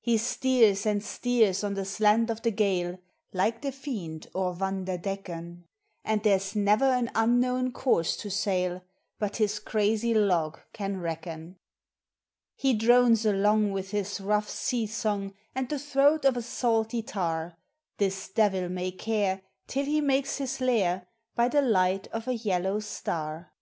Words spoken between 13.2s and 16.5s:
along with his rough sea song And the throat of a